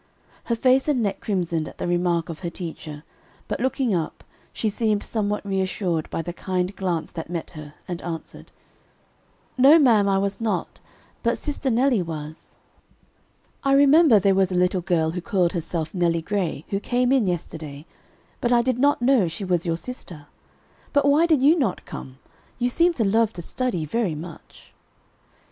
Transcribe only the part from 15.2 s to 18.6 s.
called herself Nelly Gray, who came in yesterday, but